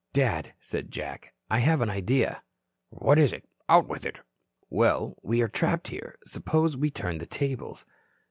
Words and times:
"Dad," 0.13 0.53
said 0.59 0.89
Jack, 0.89 1.31
"I 1.47 1.59
have 1.59 1.79
an 1.79 1.91
idea." 1.91 2.41
"What 2.89 3.19
is 3.19 3.31
it? 3.31 3.45
Out 3.69 3.87
with 3.87 4.03
it." 4.03 4.21
"Well, 4.67 5.15
we 5.21 5.43
are 5.43 5.47
trapped 5.47 5.89
here. 5.89 6.17
Suppose 6.25 6.75
we 6.75 6.89
turn 6.89 7.19
the 7.19 7.27
tables." 7.27 7.85